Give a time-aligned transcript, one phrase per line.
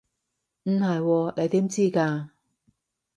[0.63, 2.29] 唔係喎，你點知㗎？